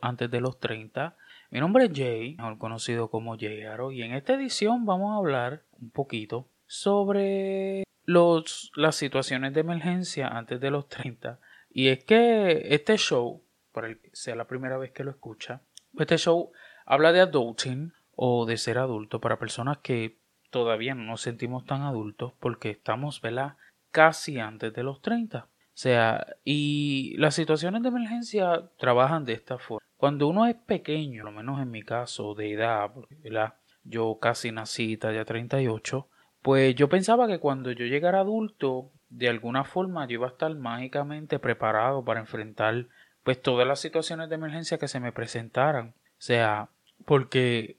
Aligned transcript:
antes 0.00 0.30
de 0.30 0.40
los 0.40 0.58
30. 0.58 1.16
Mi 1.50 1.60
nombre 1.60 1.84
es 1.84 1.90
Jay, 1.94 2.34
mejor 2.36 2.56
conocido 2.56 3.10
como 3.10 3.36
Jay 3.38 3.62
Aro, 3.64 3.92
y 3.92 4.02
en 4.02 4.14
esta 4.14 4.32
edición 4.32 4.86
vamos 4.86 5.12
a 5.12 5.18
hablar 5.18 5.64
un 5.72 5.90
poquito 5.90 6.48
sobre 6.66 7.84
los, 8.06 8.72
las 8.74 8.96
situaciones 8.96 9.52
de 9.52 9.60
emergencia 9.60 10.28
antes 10.28 10.60
de 10.60 10.70
los 10.70 10.88
30. 10.88 11.40
Y 11.70 11.88
es 11.88 12.04
que 12.04 12.68
este 12.70 12.96
show, 12.96 13.42
para 13.72 13.88
el 13.88 14.00
que 14.00 14.08
sea 14.14 14.34
la 14.34 14.46
primera 14.46 14.78
vez 14.78 14.92
que 14.92 15.04
lo 15.04 15.10
escucha, 15.10 15.60
este 15.98 16.16
show 16.16 16.50
habla 16.86 17.12
de 17.12 17.20
adulting 17.20 17.92
o 18.16 18.46
de 18.46 18.56
ser 18.56 18.78
adulto 18.78 19.20
para 19.20 19.38
personas 19.38 19.76
que 19.78 20.16
todavía 20.48 20.94
no 20.94 21.02
nos 21.02 21.20
sentimos 21.20 21.66
tan 21.66 21.82
adultos 21.82 22.32
porque 22.40 22.70
estamos, 22.70 23.20
¿verdad? 23.20 23.58
Casi 23.90 24.38
antes 24.38 24.72
de 24.72 24.84
los 24.84 25.02
30. 25.02 25.48
Sea, 25.74 26.24
y 26.44 27.16
las 27.18 27.34
situaciones 27.34 27.82
de 27.82 27.88
emergencia 27.88 28.70
trabajan 28.78 29.24
de 29.24 29.32
esta 29.32 29.58
forma. 29.58 29.86
Cuando 29.96 30.28
uno 30.28 30.46
es 30.46 30.54
pequeño, 30.54 31.24
lo 31.24 31.32
menos 31.32 31.60
en 31.60 31.70
mi 31.70 31.82
caso, 31.82 32.34
de 32.34 32.52
edad, 32.52 32.92
¿verdad? 33.22 33.54
Yo 33.82 34.18
casi 34.20 34.52
nací 34.52 34.96
ya 34.96 35.24
38, 35.24 36.08
pues 36.42 36.74
yo 36.74 36.88
pensaba 36.88 37.26
que 37.26 37.38
cuando 37.38 37.72
yo 37.72 37.86
llegara 37.86 38.20
adulto, 38.20 38.92
de 39.08 39.28
alguna 39.28 39.64
forma 39.64 40.06
yo 40.06 40.14
iba 40.14 40.26
a 40.26 40.30
estar 40.30 40.54
mágicamente 40.54 41.38
preparado 41.38 42.04
para 42.04 42.20
enfrentar 42.20 42.86
pues 43.22 43.40
todas 43.40 43.66
las 43.66 43.80
situaciones 43.80 44.28
de 44.28 44.34
emergencia 44.34 44.78
que 44.78 44.88
se 44.88 45.00
me 45.00 45.12
presentaran. 45.12 45.88
O 45.88 46.22
sea, 46.24 46.68
porque 47.04 47.78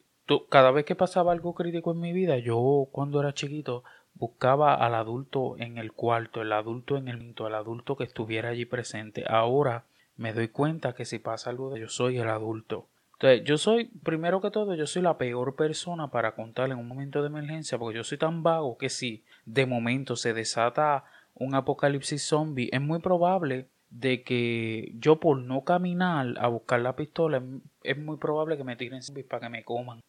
cada 0.49 0.71
vez 0.71 0.85
que 0.85 0.95
pasaba 0.95 1.31
algo 1.31 1.53
crítico 1.53 1.91
en 1.91 1.99
mi 1.99 2.13
vida, 2.13 2.37
yo 2.39 2.87
cuando 2.91 3.19
era 3.19 3.33
chiquito 3.33 3.83
buscaba 4.15 4.73
al 4.73 4.95
adulto 4.95 5.55
en 5.57 5.77
el 5.77 5.91
cuarto, 5.91 6.41
el 6.41 6.51
adulto 6.51 6.97
en 6.97 7.07
el 7.07 7.19
quinto, 7.19 7.47
el 7.47 7.55
adulto 7.55 7.95
que 7.95 8.05
estuviera 8.05 8.49
allí 8.49 8.65
presente. 8.65 9.23
Ahora 9.27 9.85
me 10.17 10.33
doy 10.33 10.47
cuenta 10.47 10.93
que 10.93 11.05
si 11.05 11.19
pasa 11.19 11.49
algo 11.49 11.75
yo 11.77 11.89
soy 11.89 12.17
el 12.17 12.29
adulto. 12.29 12.87
Entonces, 13.13 13.43
yo 13.45 13.57
soy, 13.57 13.85
primero 14.03 14.41
que 14.41 14.51
todo, 14.51 14.75
yo 14.75 14.87
soy 14.87 15.01
la 15.01 15.17
peor 15.17 15.55
persona 15.55 16.09
para 16.11 16.35
contar 16.35 16.69
en 16.71 16.77
un 16.77 16.87
momento 16.87 17.21
de 17.21 17.27
emergencia, 17.27 17.77
porque 17.77 17.97
yo 17.97 18.03
soy 18.03 18.17
tan 18.17 18.43
vago 18.43 18.77
que 18.77 18.89
si 18.89 19.23
de 19.45 19.65
momento 19.65 20.17
se 20.17 20.33
desata 20.33 21.05
un 21.33 21.55
apocalipsis 21.55 22.23
zombie, 22.23 22.69
es 22.73 22.81
muy 22.81 22.99
probable 22.99 23.67
de 23.89 24.23
que 24.23 24.91
yo 24.95 25.21
por 25.21 25.37
no 25.37 25.63
caminar 25.63 26.35
a 26.39 26.47
buscar 26.47 26.81
la 26.81 26.97
pistola, 26.97 27.41
es 27.83 27.97
muy 27.97 28.17
probable 28.17 28.57
que 28.57 28.65
me 28.65 28.75
tiren 28.75 29.01
zombies 29.01 29.25
para 29.25 29.41
que 29.41 29.49
me 29.49 29.63
coman. 29.63 30.01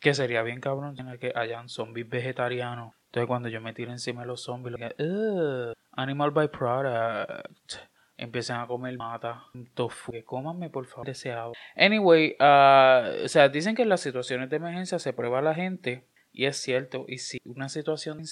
que 0.00 0.14
sería 0.14 0.42
bien 0.42 0.60
cabrón 0.60 0.96
que 1.20 1.32
hayan 1.34 1.68
zombies 1.68 2.08
vegetarianos. 2.08 2.94
Entonces 3.16 3.28
cuando 3.28 3.48
yo 3.48 3.62
me 3.62 3.72
tire 3.72 3.90
encima 3.92 4.20
de 4.20 4.26
los 4.26 4.42
zombies, 4.42 4.76
lo 4.78 5.74
animal 5.92 6.32
byproduct 6.32 7.76
empiecen 8.18 8.56
a 8.56 8.66
comer 8.66 8.94
mata, 8.98 9.42
tofu, 9.72 10.12
que 10.12 10.22
cómanme 10.22 10.68
por 10.68 10.84
favor 10.84 11.06
deseado. 11.06 11.54
Anyway, 11.74 12.36
uh, 12.38 13.24
o 13.24 13.28
sea, 13.28 13.48
dicen 13.48 13.74
que 13.74 13.84
en 13.84 13.88
las 13.88 14.02
situaciones 14.02 14.50
de 14.50 14.56
emergencia 14.56 14.98
se 14.98 15.14
prueba 15.14 15.38
a 15.38 15.42
la 15.42 15.54
gente 15.54 16.04
y 16.34 16.44
es 16.44 16.58
cierto, 16.58 17.06
y 17.08 17.16
si 17.16 17.40
una 17.46 17.70
situación 17.70 18.24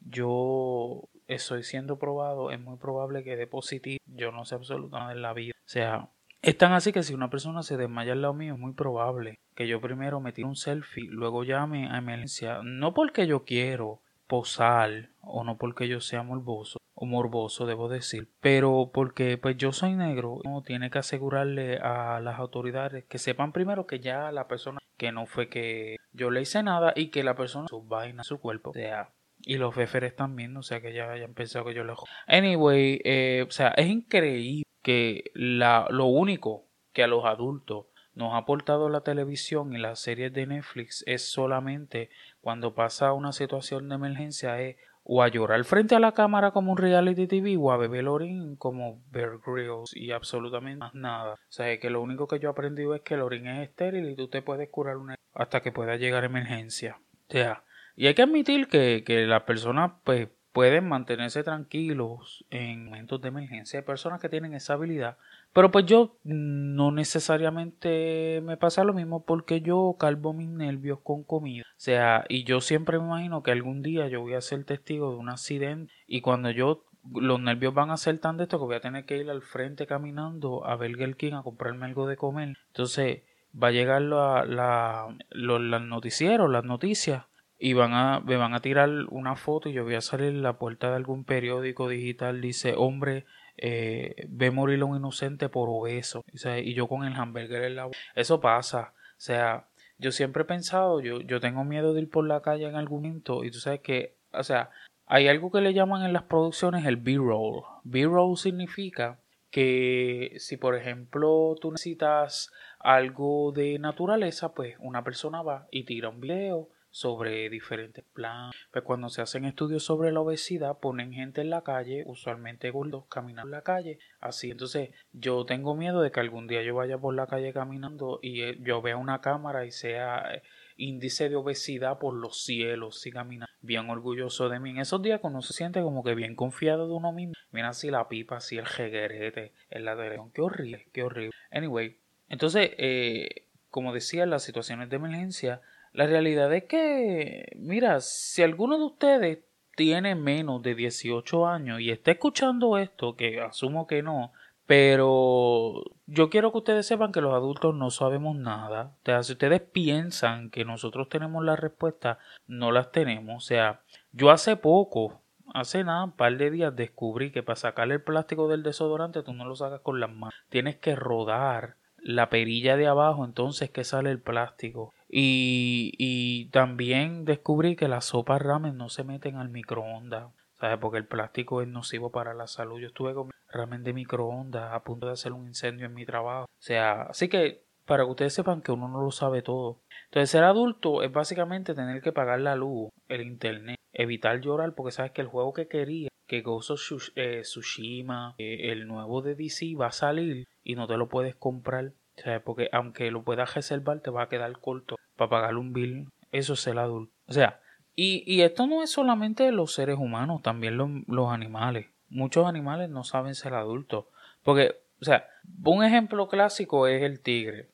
yo 0.00 1.02
estoy 1.28 1.62
siendo 1.62 1.98
probado, 1.98 2.50
es 2.52 2.58
muy 2.58 2.78
probable 2.78 3.24
que 3.24 3.36
dé 3.36 3.46
positivo, 3.46 3.98
yo 4.06 4.32
no 4.32 4.46
sé 4.46 4.54
absolutamente 4.54 5.12
en 5.12 5.20
la 5.20 5.34
vida. 5.34 5.52
O 5.58 5.68
sea, 5.68 6.08
es 6.40 6.56
tan 6.56 6.72
así 6.72 6.90
que 6.90 7.02
si 7.02 7.12
una 7.12 7.28
persona 7.28 7.62
se 7.62 7.76
desmaya 7.76 8.12
al 8.12 8.22
lado 8.22 8.32
mío, 8.32 8.54
es 8.54 8.58
muy 8.58 8.72
probable 8.72 9.38
que 9.54 9.68
yo 9.68 9.82
primero 9.82 10.20
me 10.20 10.32
tire 10.32 10.48
un 10.48 10.56
selfie, 10.56 11.06
luego 11.10 11.44
llame 11.44 11.90
a 11.90 11.98
emergencia, 11.98 12.60
no 12.62 12.94
porque 12.94 13.26
yo 13.26 13.44
quiero 13.44 14.00
posar 14.32 15.10
o 15.20 15.44
no 15.44 15.58
porque 15.58 15.88
yo 15.88 16.00
sea 16.00 16.22
morboso, 16.22 16.78
morboso, 16.96 17.66
debo 17.66 17.90
decir, 17.90 18.30
pero 18.40 18.90
porque 18.94 19.36
pues 19.36 19.58
yo 19.58 19.72
soy 19.72 19.94
negro, 19.94 20.40
uno 20.42 20.62
tiene 20.62 20.88
que 20.88 21.00
asegurarle 21.00 21.76
a 21.76 22.18
las 22.20 22.38
autoridades 22.38 23.04
que 23.04 23.18
sepan 23.18 23.52
primero 23.52 23.86
que 23.86 24.00
ya 24.00 24.32
la 24.32 24.48
persona 24.48 24.78
que 24.96 25.12
no 25.12 25.26
fue 25.26 25.50
que 25.50 25.96
yo 26.14 26.30
le 26.30 26.40
hice 26.40 26.62
nada 26.62 26.94
y 26.96 27.08
que 27.08 27.24
la 27.24 27.36
persona 27.36 27.68
su 27.68 27.82
vaina, 27.82 28.24
su 28.24 28.40
cuerpo, 28.40 28.70
o 28.70 28.72
sea, 28.72 29.10
y 29.42 29.58
los 29.58 29.74
feferes 29.74 30.16
también, 30.16 30.56
o 30.56 30.62
sea 30.62 30.80
que 30.80 30.94
ya 30.94 31.12
hayan 31.12 31.34
pensado 31.34 31.66
que 31.66 31.74
yo 31.74 31.84
le 31.84 31.92
Anyway, 32.26 33.02
eh, 33.04 33.44
o 33.46 33.50
sea, 33.50 33.74
es 33.76 33.88
increíble 33.88 34.64
que 34.80 35.30
la, 35.34 35.88
lo 35.90 36.06
único 36.06 36.64
que 36.94 37.02
a 37.02 37.06
los 37.06 37.26
adultos 37.26 37.84
nos 38.14 38.34
ha 38.34 38.38
aportado 38.38 38.88
la 38.88 39.00
televisión 39.00 39.72
y 39.72 39.78
las 39.78 40.00
series 40.00 40.32
de 40.32 40.46
Netflix 40.46 41.02
es 41.06 41.30
solamente 41.30 42.10
cuando 42.40 42.74
pasa 42.74 43.12
una 43.12 43.32
situación 43.32 43.88
de 43.88 43.94
emergencia 43.94 44.60
es 44.60 44.76
o 45.04 45.22
a 45.22 45.28
llorar 45.28 45.64
frente 45.64 45.94
a 45.94 46.00
la 46.00 46.12
cámara 46.12 46.52
como 46.52 46.72
un 46.72 46.78
reality 46.78 47.26
TV 47.26 47.56
o 47.56 47.72
a 47.72 47.76
beber 47.76 48.06
orín 48.06 48.56
como 48.56 49.02
Bear 49.10 49.38
Grylls 49.44 49.96
y 49.96 50.12
absolutamente 50.12 50.78
más 50.78 50.94
nada. 50.94 51.34
O 51.34 51.52
sea, 51.52 51.78
que 51.78 51.90
lo 51.90 52.00
único 52.00 52.28
que 52.28 52.38
yo 52.38 52.48
he 52.48 52.52
aprendido 52.52 52.94
es 52.94 53.02
que 53.02 53.14
el 53.14 53.22
orín 53.22 53.48
es 53.48 53.68
estéril 53.68 54.08
y 54.10 54.16
tú 54.16 54.28
te 54.28 54.42
puedes 54.42 54.68
curar 54.68 54.98
una 54.98 55.16
hasta 55.34 55.60
que 55.60 55.72
pueda 55.72 55.96
llegar 55.96 56.24
emergencia. 56.24 57.00
O 57.28 57.32
sea, 57.32 57.64
y 57.96 58.06
hay 58.06 58.14
que 58.14 58.22
admitir 58.22 58.68
que, 58.68 59.02
que 59.04 59.26
las 59.26 59.42
personas 59.42 59.92
pues 60.04 60.28
pueden 60.52 60.88
mantenerse 60.88 61.42
tranquilos 61.42 62.44
en 62.50 62.86
momentos 62.86 63.20
de 63.20 63.28
emergencia. 63.28 63.80
Hay 63.80 63.86
personas 63.86 64.20
que 64.20 64.28
tienen 64.28 64.54
esa 64.54 64.74
habilidad 64.74 65.16
pero 65.52 65.70
pues 65.70 65.84
yo 65.84 66.16
no 66.24 66.92
necesariamente 66.92 68.40
me 68.42 68.56
pasa 68.56 68.84
lo 68.84 68.94
mismo 68.94 69.24
porque 69.24 69.60
yo 69.60 69.96
calvo 69.98 70.32
mis 70.32 70.48
nervios 70.48 71.00
con 71.02 71.24
comida. 71.24 71.64
O 71.64 71.80
sea, 71.80 72.24
y 72.28 72.44
yo 72.44 72.60
siempre 72.60 72.98
me 72.98 73.04
imagino 73.04 73.42
que 73.42 73.50
algún 73.50 73.82
día 73.82 74.08
yo 74.08 74.22
voy 74.22 74.34
a 74.34 74.40
ser 74.40 74.64
testigo 74.64 75.10
de 75.10 75.18
un 75.18 75.28
accidente 75.28 75.92
y 76.06 76.22
cuando 76.22 76.50
yo 76.50 76.84
los 77.14 77.40
nervios 77.40 77.74
van 77.74 77.90
a 77.90 77.96
ser 77.98 78.18
tan 78.18 78.38
de 78.38 78.44
esto 78.44 78.58
que 78.58 78.64
voy 78.64 78.76
a 78.76 78.80
tener 78.80 79.04
que 79.04 79.18
ir 79.18 79.28
al 79.28 79.42
frente 79.42 79.86
caminando 79.86 80.64
a 80.64 80.76
Burger 80.76 81.16
King 81.16 81.34
a 81.34 81.42
comprarme 81.42 81.84
algo 81.84 82.06
de 82.06 82.16
comer. 82.16 82.56
Entonces 82.68 83.20
va 83.60 83.68
a 83.68 83.72
llegar 83.72 84.00
la, 84.00 84.46
la, 84.46 85.14
los, 85.30 85.60
noticieros, 85.82 86.50
las 86.50 86.64
noticias 86.64 87.24
y 87.64 87.74
van 87.74 87.92
a, 87.92 88.18
me 88.18 88.36
van 88.36 88.54
a 88.54 88.60
tirar 88.60 88.90
una 89.10 89.36
foto 89.36 89.68
y 89.68 89.72
yo 89.72 89.84
voy 89.84 89.94
a 89.94 90.00
salir 90.00 90.30
en 90.30 90.42
la 90.42 90.58
puerta 90.58 90.90
de 90.90 90.96
algún 90.96 91.22
periódico 91.22 91.88
digital 91.88 92.40
dice 92.40 92.74
hombre 92.76 93.24
eh, 93.56 94.26
ve 94.28 94.50
morir 94.50 94.80
a 94.80 94.86
un 94.86 94.96
inocente 94.96 95.48
por 95.48 95.68
obeso 95.70 96.24
y 96.32 96.74
yo 96.74 96.88
con 96.88 97.04
el 97.04 97.14
hamburger 97.14 97.62
en 97.62 97.76
la 97.76 97.88
eso 98.16 98.40
pasa. 98.40 98.94
O 99.12 99.20
sea 99.20 99.68
yo 99.98 100.10
siempre 100.10 100.42
he 100.42 100.44
pensado 100.44 101.00
yo, 101.00 101.20
yo 101.20 101.38
tengo 101.38 101.62
miedo 101.62 101.94
de 101.94 102.00
ir 102.00 102.10
por 102.10 102.26
la 102.26 102.42
calle 102.42 102.66
en 102.66 102.74
algún 102.74 103.02
momento 103.02 103.44
y 103.44 103.52
tú 103.52 103.60
sabes 103.60 103.78
que 103.78 104.16
o 104.32 104.42
sea 104.42 104.70
hay 105.06 105.28
algo 105.28 105.52
que 105.52 105.60
le 105.60 105.72
llaman 105.72 106.04
en 106.04 106.12
las 106.12 106.24
producciones 106.24 106.84
el 106.84 106.96
B-roll. 106.96 107.62
B-roll 107.84 108.36
significa 108.36 109.20
que 109.52 110.34
si 110.38 110.56
por 110.56 110.74
ejemplo 110.74 111.54
tú 111.60 111.70
necesitas 111.70 112.50
algo 112.80 113.52
de 113.52 113.78
naturaleza 113.78 114.52
pues 114.52 114.74
una 114.80 115.04
persona 115.04 115.42
va 115.42 115.68
y 115.70 115.84
tira 115.84 116.08
un 116.08 116.20
video 116.20 116.68
sobre 116.92 117.50
diferentes 117.50 118.04
planes. 118.12 118.54
Pues 118.70 118.84
cuando 118.84 119.08
se 119.08 119.22
hacen 119.22 119.44
estudios 119.44 119.82
sobre 119.82 120.12
la 120.12 120.20
obesidad, 120.20 120.78
ponen 120.78 121.12
gente 121.12 121.40
en 121.40 121.50
la 121.50 121.62
calle, 121.62 122.04
usualmente 122.06 122.70
gordos, 122.70 123.06
caminando 123.08 123.48
en 123.48 123.50
la 123.50 123.62
calle, 123.62 123.98
así. 124.20 124.50
Entonces, 124.50 124.90
yo 125.12 125.44
tengo 125.44 125.74
miedo 125.74 126.00
de 126.02 126.12
que 126.12 126.20
algún 126.20 126.46
día 126.46 126.62
yo 126.62 126.76
vaya 126.76 126.98
por 126.98 127.14
la 127.14 127.26
calle 127.26 127.52
caminando 127.52 128.20
y 128.22 128.42
eh, 128.42 128.58
yo 128.60 128.80
vea 128.82 128.96
una 128.96 129.20
cámara 129.20 129.64
y 129.64 129.72
sea 129.72 130.34
eh, 130.34 130.42
índice 130.76 131.28
de 131.28 131.36
obesidad 131.36 131.98
por 131.98 132.14
los 132.14 132.44
cielos, 132.44 133.04
y 133.06 133.10
caminando 133.10 133.52
bien 133.62 133.88
orgulloso 133.88 134.48
de 134.48 134.60
mí. 134.60 134.70
En 134.70 134.78
esos 134.78 135.02
días 135.02 135.20
uno 135.22 135.40
se 135.40 135.54
siente 135.54 135.80
como 135.80 136.04
que 136.04 136.14
bien 136.14 136.36
confiado 136.36 136.86
de 136.86 136.94
uno 136.94 137.12
mismo. 137.12 137.34
Mira 137.50 137.70
así 137.70 137.90
la 137.90 138.08
pipa, 138.08 138.36
así 138.36 138.58
el 138.58 138.66
jeguerete 138.66 139.52
en 139.70 139.84
la 139.84 139.96
televisión. 139.96 140.30
Qué 140.32 140.42
horrible, 140.42 140.88
qué 140.92 141.02
horrible. 141.02 141.32
Anyway, 141.50 141.96
entonces, 142.28 142.70
eh, 142.78 143.46
como 143.70 143.92
decía, 143.92 144.26
las 144.26 144.42
situaciones 144.42 144.90
de 144.90 144.96
emergencia, 144.96 145.62
la 145.92 146.06
realidad 146.06 146.52
es 146.54 146.64
que, 146.64 147.52
mira, 147.56 148.00
si 148.00 148.42
alguno 148.42 148.78
de 148.78 148.84
ustedes 148.84 149.38
tiene 149.76 150.14
menos 150.14 150.62
de 150.62 150.74
18 150.74 151.46
años 151.46 151.80
y 151.80 151.90
está 151.90 152.12
escuchando 152.12 152.78
esto, 152.78 153.16
que 153.16 153.40
asumo 153.40 153.86
que 153.86 154.02
no, 154.02 154.32
pero 154.66 155.82
yo 156.06 156.30
quiero 156.30 156.52
que 156.52 156.58
ustedes 156.58 156.86
sepan 156.86 157.12
que 157.12 157.20
los 157.20 157.34
adultos 157.34 157.74
no 157.74 157.90
sabemos 157.90 158.36
nada. 158.36 158.96
O 159.02 159.04
sea, 159.04 159.22
si 159.22 159.32
ustedes 159.32 159.60
piensan 159.60 160.50
que 160.50 160.64
nosotros 160.64 161.08
tenemos 161.08 161.44
la 161.44 161.56
respuesta, 161.56 162.18
no 162.46 162.72
las 162.72 162.90
tenemos. 162.90 163.44
O 163.44 163.46
sea, 163.46 163.82
yo 164.12 164.30
hace 164.30 164.56
poco, 164.56 165.20
hace 165.52 165.84
nada, 165.84 166.04
un 166.04 166.12
par 166.12 166.36
de 166.36 166.50
días, 166.50 166.74
descubrí 166.74 167.32
que 167.32 167.42
para 167.42 167.56
sacarle 167.56 167.94
el 167.94 168.02
plástico 168.02 168.48
del 168.48 168.62
desodorante 168.62 169.22
tú 169.22 169.34
no 169.34 169.44
lo 169.44 169.56
sacas 169.56 169.80
con 169.80 170.00
las 170.00 170.10
manos. 170.10 170.34
Tienes 170.48 170.76
que 170.76 170.94
rodar 170.94 171.76
la 171.98 172.30
perilla 172.30 172.76
de 172.76 172.86
abajo, 172.86 173.24
entonces 173.24 173.70
que 173.70 173.84
sale 173.84 174.10
el 174.10 174.20
plástico. 174.20 174.92
Y, 175.14 175.92
y 175.98 176.46
también 176.46 177.26
descubrí 177.26 177.76
que 177.76 177.86
las 177.86 178.06
sopas 178.06 178.40
ramen 178.40 178.78
no 178.78 178.88
se 178.88 179.04
meten 179.04 179.36
al 179.36 179.50
microondas. 179.50 180.32
¿Sabes? 180.54 180.78
Porque 180.78 180.98
el 180.98 181.06
plástico 181.06 181.60
es 181.60 181.68
nocivo 181.68 182.10
para 182.10 182.34
la 182.34 182.46
salud. 182.46 182.80
Yo 182.80 182.86
estuve 182.86 183.14
con 183.14 183.30
ramen 183.52 183.82
de 183.84 183.92
microondas 183.92 184.72
a 184.72 184.82
punto 184.84 185.06
de 185.06 185.12
hacer 185.12 185.32
un 185.32 185.46
incendio 185.46 185.86
en 185.86 185.94
mi 185.94 186.06
trabajo. 186.06 186.44
O 186.44 186.62
sea, 186.62 187.02
así 187.02 187.28
que 187.28 187.64
para 187.84 188.04
que 188.04 188.10
ustedes 188.10 188.34
sepan 188.34 188.62
que 188.62 188.72
uno 188.72 188.88
no 188.88 189.02
lo 189.02 189.10
sabe 189.10 189.42
todo. 189.42 189.82
Entonces, 190.06 190.30
ser 190.30 190.44
adulto 190.44 191.02
es 191.02 191.12
básicamente 191.12 191.74
tener 191.74 192.00
que 192.00 192.12
pagar 192.12 192.40
la 192.40 192.56
luz, 192.56 192.90
el 193.08 193.22
internet, 193.22 193.76
evitar 193.92 194.40
llorar, 194.40 194.74
porque 194.74 194.92
sabes 194.92 195.12
que 195.12 195.20
el 195.20 195.26
juego 195.26 195.52
que 195.52 195.68
quería 195.68 196.08
que 196.26 196.42
of 196.46 196.80
eh, 197.16 197.40
Tsushima, 197.42 198.34
eh, 198.38 198.72
el 198.72 198.86
nuevo 198.86 199.20
de 199.20 199.34
DC 199.34 199.74
va 199.78 199.88
a 199.88 199.92
salir 199.92 200.46
y 200.62 200.76
no 200.76 200.86
te 200.86 200.96
lo 200.96 201.08
puedes 201.08 201.34
comprar. 201.34 201.92
O 202.16 202.20
sea, 202.22 202.42
porque 202.42 202.68
aunque 202.72 203.10
lo 203.10 203.24
puedas 203.24 203.54
reservar, 203.54 204.00
te 204.00 204.10
va 204.10 204.22
a 204.22 204.28
quedar 204.28 204.58
corto 204.60 204.96
para 205.28 205.42
pagar 205.42 205.56
un 205.56 205.72
bill. 205.72 206.08
Eso 206.30 206.54
es 206.54 206.66
el 206.66 206.78
adulto. 206.78 207.12
O 207.26 207.32
sea, 207.32 207.60
y, 207.94 208.24
y 208.26 208.42
esto 208.42 208.66
no 208.66 208.82
es 208.82 208.90
solamente 208.90 209.50
los 209.52 209.74
seres 209.74 209.98
humanos, 209.98 210.42
también 210.42 210.76
los, 210.76 211.32
animales. 211.32 211.88
Muchos 212.08 212.46
animales 212.46 212.90
no 212.90 213.04
saben 213.04 213.34
ser 213.34 213.54
adultos. 213.54 214.06
Porque, 214.42 214.76
o 215.00 215.04
sea, 215.04 215.26
un 215.64 215.84
ejemplo 215.84 216.28
clásico 216.28 216.86
es 216.86 217.02
el 217.02 217.20
tigre. 217.20 217.68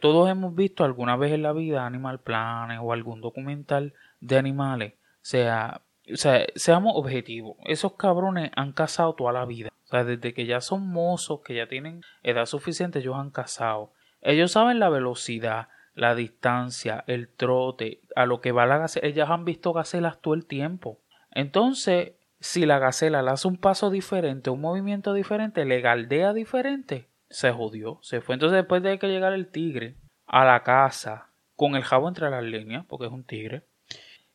todos 0.00 0.30
hemos 0.30 0.54
visto 0.54 0.84
alguna 0.84 1.16
vez 1.16 1.32
en 1.32 1.42
la 1.42 1.52
vida 1.52 1.86
Animal 1.86 2.20
Planet 2.20 2.78
o 2.82 2.92
algún 2.92 3.20
documental 3.20 3.94
de 4.20 4.38
animales. 4.38 4.94
Sea, 5.22 5.82
o 6.12 6.16
sea, 6.16 6.46
seamos 6.54 6.92
objetivos. 6.96 7.56
Esos 7.64 7.94
cabrones 7.94 8.50
han 8.54 8.72
cazado 8.72 9.14
toda 9.14 9.32
la 9.32 9.44
vida. 9.44 9.70
O 9.84 9.88
sea, 9.88 10.04
desde 10.04 10.34
que 10.34 10.46
ya 10.46 10.60
son 10.60 10.88
mozos, 10.88 11.40
que 11.40 11.54
ya 11.54 11.66
tienen 11.66 12.02
edad 12.22 12.46
suficiente, 12.46 13.00
ellos 13.00 13.16
han 13.16 13.30
cazado. 13.30 13.92
Ellos 14.20 14.52
saben 14.52 14.78
la 14.78 14.88
velocidad, 14.88 15.68
la 15.94 16.14
distancia, 16.14 17.04
el 17.06 17.28
trote, 17.28 18.00
a 18.16 18.26
lo 18.26 18.40
que 18.40 18.52
va 18.52 18.66
la 18.66 18.78
gacela. 18.78 19.06
Ellas 19.06 19.30
han 19.30 19.44
visto 19.44 19.72
gacelas 19.72 20.20
todo 20.20 20.34
el 20.34 20.46
tiempo. 20.46 21.00
Entonces, 21.30 22.12
si 22.40 22.66
la 22.66 22.78
gacela 22.78 23.22
le 23.22 23.30
hace 23.30 23.48
un 23.48 23.56
paso 23.56 23.90
diferente, 23.90 24.50
un 24.50 24.60
movimiento 24.60 25.14
diferente, 25.14 25.64
le 25.64 25.80
galdea 25.80 26.32
diferente, 26.32 27.08
se 27.30 27.50
jodió, 27.52 27.98
se 28.02 28.20
fue. 28.20 28.34
Entonces, 28.34 28.56
después 28.56 28.82
de 28.82 28.98
que 28.98 29.08
llegar 29.08 29.32
el 29.32 29.48
tigre 29.48 29.96
a 30.26 30.44
la 30.44 30.62
casa, 30.62 31.30
con 31.56 31.76
el 31.76 31.84
jabo 31.84 32.08
entre 32.08 32.30
las 32.30 32.42
líneas, 32.42 32.84
porque 32.88 33.06
es 33.06 33.12
un 33.12 33.24
tigre, 33.24 33.62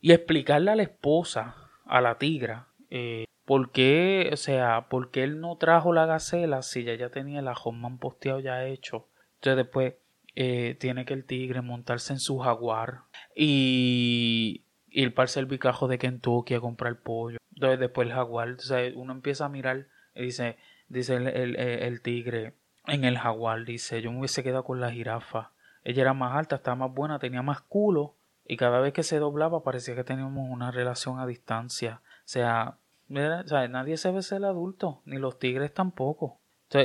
y 0.02 0.14
explicarle 0.14 0.72
a 0.72 0.76
la 0.76 0.84
esposa, 0.84 1.56
a 1.86 2.02
la 2.02 2.18
tigra, 2.18 2.68
eh, 2.90 3.26
por 3.46 3.72
qué, 3.72 4.30
o 4.32 4.38
sea, 4.38 4.88
por 4.90 5.12
qué 5.12 5.24
él 5.24 5.40
no 5.40 5.58
trajo 5.58 5.92
la 5.92 6.06
gacela 6.06 6.62
si 6.62 6.84
ya 6.84 7.10
tenía 7.10 7.40
el 7.40 7.48
ajón 7.48 7.98
posteado 7.98 8.40
ya 8.40 8.66
hecho. 8.66 9.08
Entonces 9.36 9.58
después 9.58 9.96
eh, 10.36 10.76
tiene 10.80 11.06
que 11.06 11.14
el 11.14 11.26
tigre 11.26 11.62
montarse 11.62 12.14
en 12.14 12.20
su 12.20 12.40
jaguar 12.40 13.02
y 13.36 14.64
ir 14.90 15.14
para 15.14 15.26
el 15.26 15.30
servicajo 15.30 15.88
de 15.88 15.98
Kentucky 15.98 16.56
a 16.56 16.60
comprar 16.60 17.00
pollo. 17.00 17.38
Después 17.52 18.08
el 18.08 18.14
jaguar, 18.14 18.52
o 18.52 18.60
sea, 18.60 18.80
uno 18.96 19.12
empieza 19.12 19.46
a 19.46 19.50
mirar 19.50 19.88
y 20.16 20.24
dice, 20.24 20.58
dice 20.88 21.16
el, 21.16 21.28
el, 21.28 21.56
el 21.58 22.02
tigre 22.02 22.54
en 22.88 23.04
el 23.04 23.18
jaguar, 23.18 23.66
dice, 23.66 24.02
yo 24.02 24.12
me 24.12 24.20
hubiese 24.20 24.44
quedado 24.44 24.64
con 24.64 24.80
la 24.80 24.92
jirafa. 24.92 25.52
Ella 25.84 26.02
era 26.04 26.14
más 26.14 26.36
alta, 26.36 26.58
estaba 26.58 26.76
más 26.88 26.94
buena, 26.94 27.20
tenía 27.20 27.42
más 27.42 27.62
culo 27.62 28.16
y 28.46 28.58
cada 28.58 28.80
vez 28.80 28.94
que 28.94 29.04
se 29.04 29.20
doblaba 29.20 29.64
parecía 29.64 29.96
que 29.96 30.04
teníamos 30.04 30.50
una 30.50 30.72
relación 30.72 31.20
a 31.20 31.28
distancia. 31.28 32.02
O 32.04 32.28
sea, 32.28 32.78
nadie 33.08 33.98
se 33.98 34.12
ve 34.12 34.22
ser 34.22 34.44
adulto, 34.46 35.02
ni 35.06 35.18
los 35.18 35.38
tigres 35.38 35.74
tampoco, 35.74 36.40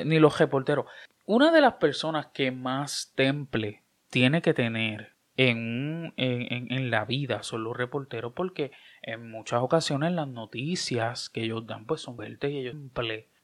ni 0.05 0.19
los 0.19 0.39
reporteros. 0.39 0.87
Una 1.27 1.51
de 1.51 1.63
las 1.63 1.75
personas 1.75 2.27
que 2.27 2.51
más 2.51 3.13
temple 3.15 3.83
tiene 4.11 4.43
que 4.43 4.53
tener 4.53 5.15
en, 5.37 6.13
en, 6.17 6.71
en, 6.71 6.91
la 6.91 7.07
vida 7.07 7.43
son 7.43 7.65
los 7.65 7.77
reporteros 7.77 8.35
porque 8.35 8.71
en 9.03 9.31
muchas 9.31 9.63
ocasiones 9.63 10.13
las 10.13 10.29
noticias 10.29 11.31
que 11.31 11.43
ellos 11.43 11.67
dan 11.67 11.87
pues 11.87 12.03
son 12.03 12.17
verdes 12.17 12.53
y 12.53 12.59
ellos 12.59 12.77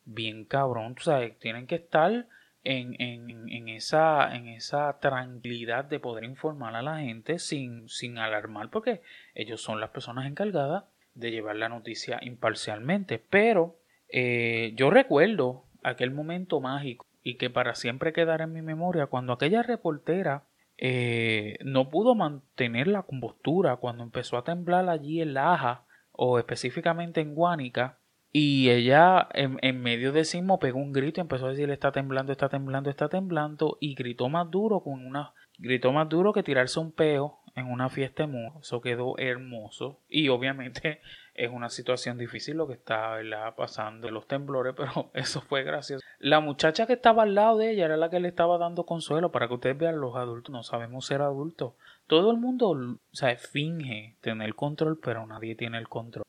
bien 0.05 0.45
cabrón, 0.45 0.95
o 0.99 1.03
sea, 1.03 1.29
tienen 1.39 1.67
que 1.67 1.77
estar 1.77 2.27
en, 2.65 3.01
en, 3.01 3.49
en, 3.49 3.69
esa, 3.69 4.37
en 4.37 4.49
esa 4.49 4.99
tranquilidad 5.01 5.85
de 5.87 6.01
poder 6.01 6.25
informar 6.25 6.77
a 6.77 6.83
la 6.83 6.99
gente 6.99 7.39
sin, 7.39 7.89
sin 7.89 8.19
alarmar, 8.19 8.71
porque 8.71 9.01
ellos 9.35 9.63
son 9.63 9.81
las 9.81 9.91
personas 9.91 10.27
encargadas 10.27 10.85
de 11.15 11.31
llevar 11.31 11.57
la 11.57 11.69
noticia 11.69 12.19
imparcialmente. 12.23 13.19
Pero 13.19 13.79
eh, 14.09 14.73
yo 14.77 14.91
recuerdo 14.91 15.65
aquel 15.83 16.11
momento 16.11 16.61
mágico 16.61 17.07
y 17.23 17.37
que 17.37 17.51
para 17.51 17.75
siempre 17.75 18.13
quedará 18.13 18.45
en 18.45 18.53
mi 18.53 18.63
memoria 18.63 19.07
cuando 19.07 19.33
aquella 19.33 19.63
reportera 19.63 20.45
eh, 20.79 21.59
no 21.65 21.91
pudo 21.91 22.15
mantener 22.15 22.89
la 22.89 23.03
compostura 23.03 23.77
cuando 23.77 24.03
empezó 24.03 24.39
a 24.39 24.45
temblar 24.45 24.89
allí 24.89 25.21
en 25.21 25.35
Laja 25.35 25.85
o 26.13 26.39
específicamente 26.39 27.21
en 27.21 27.35
Guánica 27.35 27.99
y 28.33 28.71
ella 28.71 29.29
en, 29.35 29.83
medio 29.83 30.13
de 30.13 30.25
sismo 30.25 30.59
pegó 30.59 30.79
un 30.79 30.93
grito 30.93 31.21
y 31.21 31.23
empezó 31.23 31.47
a 31.47 31.51
decir 31.51 31.69
está 31.71 31.93
temblando, 31.93 32.33
está 32.33 32.49
temblando, 32.49 32.89
está 32.89 33.09
temblando 33.09 33.77
y 33.81 33.95
gritó 33.95 34.29
más 34.29 34.51
duro 34.51 34.81
con 34.81 35.05
una 35.05 35.35
gritó 35.59 35.93
más 35.93 36.09
duro 36.09 36.33
que 36.33 36.43
tirarse 36.43 36.81
un 36.81 36.93
peo 36.93 37.41
en 37.55 37.67
una 37.67 37.89
fiesta 37.91 38.27
de 38.27 38.51
Eso 38.61 38.81
quedó 38.81 39.19
hermoso. 39.19 40.01
Y 40.09 40.29
obviamente 40.29 41.01
es 41.41 41.51
una 41.51 41.71
situación 41.71 42.19
difícil 42.19 42.59
lo 42.59 42.67
que 42.67 42.75
está 42.75 43.19
pasando 43.57 44.11
los 44.11 44.27
temblores, 44.27 44.75
pero 44.77 45.11
eso 45.15 45.41
fue 45.41 45.63
gracioso. 45.63 46.05
La 46.19 46.41
muchacha 46.41 46.87
que 46.87 46.93
estaba 46.93 47.23
al 47.23 47.35
lado 47.35 47.57
de 47.57 47.71
ella 47.71 47.87
era 47.87 47.97
la 47.97 48.11
que 48.11 48.21
le 48.21 48.29
estaba 48.29 48.59
dando 48.59 48.85
consuelo 48.85 49.33
para 49.33 49.49
que 49.49 49.55
ustedes 49.55 49.79
vean 49.79 50.01
los 50.01 50.17
adultos 50.17 50.53
no 50.53 50.63
sabemos 50.63 51.07
ser 51.07 51.23
adultos. 51.23 51.73
Todo 52.07 52.31
el 52.31 52.37
mundo 52.37 52.71
o 52.71 52.97
finge 53.39 54.17
tener 54.21 54.55
control, 54.55 54.99
pero 55.03 55.27
nadie 55.27 55.55
tiene 55.55 55.79
el 55.79 55.89
control. 55.89 56.25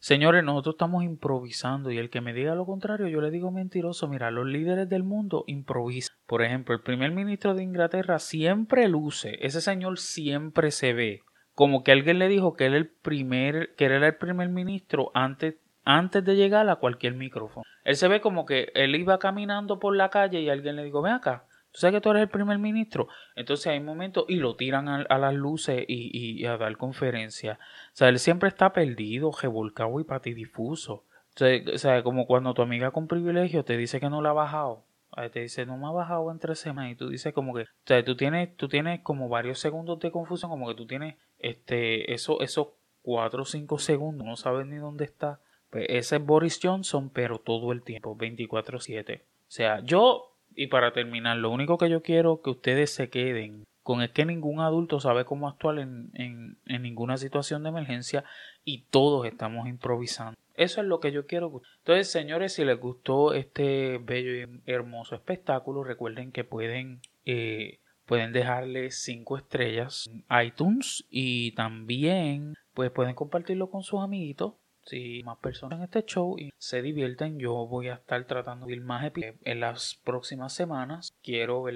Señores, 0.00 0.44
nosotros 0.44 0.74
estamos 0.74 1.02
improvisando 1.02 1.90
y 1.90 1.98
el 1.98 2.08
que 2.08 2.20
me 2.20 2.32
diga 2.32 2.54
lo 2.54 2.66
contrario, 2.66 3.08
yo 3.08 3.20
le 3.20 3.32
digo 3.32 3.50
mentiroso. 3.50 4.06
Mira, 4.06 4.30
los 4.30 4.46
líderes 4.46 4.88
del 4.88 5.02
mundo 5.02 5.44
improvisan. 5.48 6.14
Por 6.26 6.42
ejemplo, 6.42 6.74
el 6.74 6.82
primer 6.82 7.10
ministro 7.10 7.54
de 7.54 7.64
Inglaterra 7.64 8.18
siempre 8.20 8.88
luce, 8.88 9.38
ese 9.40 9.60
señor 9.60 9.98
siempre 9.98 10.70
se 10.70 10.92
ve 10.92 11.22
como 11.58 11.82
que 11.82 11.90
alguien 11.90 12.20
le 12.20 12.28
dijo 12.28 12.54
que 12.54 12.66
él, 12.66 12.74
el 12.74 12.86
primer, 12.86 13.74
que 13.74 13.86
era 13.86 14.06
el 14.06 14.14
primer 14.14 14.48
ministro 14.48 15.10
antes, 15.12 15.56
antes 15.82 16.24
de 16.24 16.36
llegar 16.36 16.68
a 16.68 16.76
cualquier 16.76 17.14
micrófono. 17.14 17.64
Él 17.82 17.96
se 17.96 18.06
ve 18.06 18.20
como 18.20 18.46
que 18.46 18.70
él 18.76 18.94
iba 18.94 19.18
caminando 19.18 19.80
por 19.80 19.96
la 19.96 20.08
calle 20.08 20.40
y 20.40 20.50
alguien 20.50 20.76
le 20.76 20.84
dijo, 20.84 21.02
ven 21.02 21.14
acá, 21.14 21.46
tú 21.72 21.80
sabes 21.80 21.96
que 21.96 22.00
tú 22.00 22.10
eres 22.10 22.22
el 22.22 22.28
primer 22.28 22.58
ministro. 22.60 23.08
Entonces 23.34 23.66
hay 23.66 23.80
momentos 23.80 24.24
y 24.28 24.36
lo 24.36 24.54
tiran 24.54 24.88
a, 24.88 25.18
las 25.18 25.34
luces 25.34 25.84
y, 25.88 26.44
a 26.46 26.56
dar 26.58 26.76
conferencia. 26.76 27.58
O 27.92 27.96
sea, 27.96 28.08
él 28.08 28.20
siempre 28.20 28.48
está 28.48 28.72
perdido, 28.72 29.32
revolcado 29.32 29.98
y 29.98 30.04
patidifuso. 30.04 31.06
O 31.40 31.78
sea, 31.78 32.04
como 32.04 32.28
cuando 32.28 32.54
tu 32.54 32.62
amiga 32.62 32.92
con 32.92 33.08
privilegio 33.08 33.64
te 33.64 33.76
dice 33.76 33.98
que 33.98 34.10
no 34.10 34.22
la 34.22 34.30
ha 34.30 34.34
bajado. 34.34 34.84
Te 35.32 35.40
dice, 35.40 35.66
no 35.66 35.76
me 35.76 35.88
ha 35.88 35.90
bajado 35.90 36.30
en 36.30 36.38
tres 36.38 36.60
semanas. 36.60 36.92
Y 36.92 36.94
tú 36.94 37.08
dices 37.08 37.32
como 37.32 37.52
que, 37.52 37.62
o 37.62 37.66
sea, 37.84 38.04
tú 38.04 38.14
tienes, 38.14 38.56
tú 38.56 38.68
tienes 38.68 39.00
como 39.00 39.28
varios 39.28 39.58
segundos 39.58 39.98
de 39.98 40.12
confusión, 40.12 40.52
como 40.52 40.68
que 40.68 40.76
tú 40.76 40.86
tienes 40.86 41.16
este, 41.38 42.12
eso, 42.12 42.40
esos 42.40 42.68
cuatro 43.02 43.42
o 43.42 43.46
cinco 43.46 43.78
segundos, 43.78 44.26
no 44.26 44.36
sabes 44.36 44.66
ni 44.66 44.76
dónde 44.76 45.04
está. 45.04 45.40
Pues 45.70 45.86
ese 45.88 46.16
es 46.16 46.24
Boris 46.24 46.58
Johnson, 46.62 47.10
pero 47.10 47.38
todo 47.38 47.72
el 47.72 47.82
tiempo, 47.82 48.16
24-7. 48.16 49.20
O 49.20 49.24
sea, 49.48 49.80
yo 49.80 50.34
y 50.58 50.66
para 50.66 50.92
terminar, 50.92 51.36
lo 51.36 51.50
único 51.50 51.78
que 51.78 51.88
yo 51.88 52.02
quiero 52.02 52.42
que 52.42 52.50
ustedes 52.50 52.90
se 52.90 53.10
queden 53.10 53.64
con 53.84 54.02
es 54.02 54.10
que 54.10 54.26
ningún 54.26 54.58
adulto 54.58 54.98
sabe 54.98 55.24
cómo 55.24 55.48
actuar 55.48 55.78
en, 55.78 56.10
en, 56.14 56.58
en 56.66 56.82
ninguna 56.82 57.16
situación 57.16 57.62
de 57.62 57.68
emergencia 57.68 58.24
y 58.64 58.82
todos 58.90 59.24
estamos 59.24 59.68
improvisando. 59.68 60.36
Eso 60.56 60.80
es 60.80 60.88
lo 60.88 60.98
que 60.98 61.12
yo 61.12 61.26
quiero. 61.26 61.62
Entonces, 61.78 62.10
señores, 62.10 62.54
si 62.54 62.64
les 62.64 62.78
gustó 62.78 63.32
este 63.32 63.98
bello 63.98 64.32
y 64.32 64.60
hermoso 64.66 65.14
espectáculo, 65.14 65.84
recuerden 65.84 66.32
que 66.32 66.42
pueden, 66.42 67.00
eh, 67.24 67.78
pueden 68.08 68.32
dejarle 68.32 68.90
cinco 68.90 69.36
estrellas 69.36 70.08
en 70.08 70.24
iTunes 70.44 71.04
y 71.10 71.52
también 71.52 72.54
pues 72.74 72.90
pueden 72.90 73.14
compartirlo 73.14 73.70
con 73.70 73.82
sus 73.82 74.00
amiguitos 74.00 74.54
si 74.88 75.22
más 75.22 75.36
personas 75.38 75.78
en 75.78 75.84
este 75.84 76.04
show 76.04 76.38
y 76.38 76.50
se 76.56 76.80
divierten, 76.80 77.38
yo 77.38 77.66
voy 77.66 77.88
a 77.88 77.94
estar 77.94 78.24
tratando 78.24 78.66
de 78.66 78.72
ir 78.72 78.80
más 78.80 79.12
en 79.14 79.60
las 79.60 80.00
próximas 80.02 80.54
semanas. 80.54 81.14
Quiero. 81.22 81.66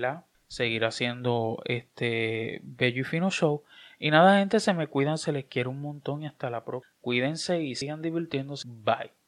Seguir 0.48 0.84
haciendo 0.84 1.62
este 1.64 2.60
bello 2.62 3.02
y 3.02 3.04
fino 3.04 3.30
show. 3.30 3.62
Y 3.98 4.10
nada, 4.10 4.38
gente, 4.38 4.60
se 4.60 4.74
me 4.74 4.86
cuidan, 4.86 5.18
se 5.18 5.32
les 5.32 5.44
quiere 5.44 5.68
un 5.68 5.80
montón 5.80 6.22
y 6.22 6.26
hasta 6.26 6.50
la 6.50 6.64
próxima. 6.64 6.94
Cuídense 7.00 7.62
y 7.62 7.74
sigan 7.74 8.02
divirtiéndose. 8.02 8.66
Bye. 8.66 9.12